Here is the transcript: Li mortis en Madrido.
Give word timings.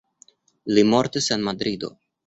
Li 0.77 0.85
mortis 0.95 1.31
en 1.37 1.47
Madrido. 1.51 1.97